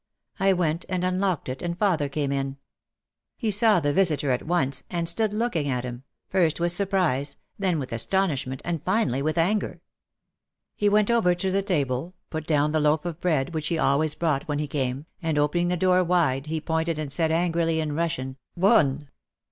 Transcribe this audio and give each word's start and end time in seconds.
I 0.39 0.51
went 0.53 0.83
and 0.89 1.03
unlocked 1.03 1.47
it 1.47 1.61
and 1.61 1.77
father 1.77 2.09
came 2.09 2.31
in. 2.31 2.57
He 3.37 3.51
saw 3.51 3.79
the 3.79 3.93
vis 3.93 4.09
itor 4.09 4.33
at 4.33 4.41
once 4.47 4.83
and 4.89 5.07
stood 5.07 5.31
looking 5.31 5.69
at 5.69 5.83
him, 5.83 6.01
first 6.27 6.59
with 6.59 6.71
surprise, 6.71 7.37
then 7.59 7.77
with 7.77 7.93
astonishment 7.93 8.63
and 8.65 8.81
finally 8.83 9.21
with 9.21 9.37
anger. 9.37 9.79
He 10.75 10.89
went 10.89 11.11
over 11.11 11.35
to 11.35 11.51
the 11.51 11.61
table, 11.61 12.15
put 12.31 12.47
down 12.47 12.71
the 12.71 12.79
loaf 12.79 13.05
of 13.05 13.19
bread 13.19 13.53
which 13.53 13.67
he 13.67 13.77
al 13.77 13.99
ways 13.99 14.15
brought 14.15 14.47
when 14.47 14.57
he 14.57 14.67
came, 14.67 15.05
and 15.21 15.37
opening 15.37 15.67
the 15.67 15.77
door 15.77 16.03
wide 16.03 16.47
he 16.47 16.59
pointed 16.59 16.97
and 16.97 17.11
said 17.11 17.31
angrily 17.31 17.79
in 17.79 17.93
Russian 17.93 18.37
"Vone 18.57 19.05